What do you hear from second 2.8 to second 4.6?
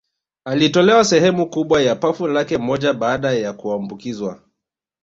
baada ya kuambukizwa